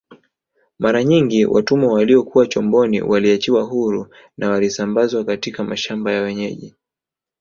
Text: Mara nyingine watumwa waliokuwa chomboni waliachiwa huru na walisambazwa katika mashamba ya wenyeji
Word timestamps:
Mara 0.79 1.03
nyingine 1.03 1.45
watumwa 1.45 1.93
waliokuwa 1.93 2.47
chomboni 2.47 3.01
waliachiwa 3.01 3.63
huru 3.63 4.07
na 4.37 4.49
walisambazwa 4.49 5.23
katika 5.23 5.63
mashamba 5.63 6.11
ya 6.11 6.21
wenyeji 6.21 6.75